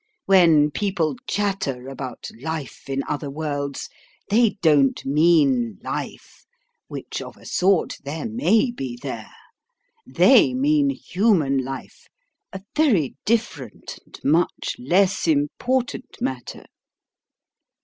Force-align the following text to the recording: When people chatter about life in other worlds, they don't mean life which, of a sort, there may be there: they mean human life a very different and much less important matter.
When 0.25 0.71
people 0.71 1.15
chatter 1.27 1.87
about 1.87 2.27
life 2.41 2.89
in 2.89 3.03
other 3.07 3.29
worlds, 3.29 3.87
they 4.31 4.57
don't 4.63 4.99
mean 5.05 5.77
life 5.83 6.47
which, 6.87 7.21
of 7.21 7.37
a 7.37 7.45
sort, 7.45 7.99
there 8.03 8.25
may 8.27 8.71
be 8.71 8.97
there: 8.99 9.29
they 10.07 10.55
mean 10.55 10.89
human 10.89 11.63
life 11.63 12.07
a 12.51 12.63
very 12.75 13.15
different 13.25 13.99
and 14.07 14.19
much 14.23 14.75
less 14.79 15.27
important 15.27 16.17
matter. 16.19 16.65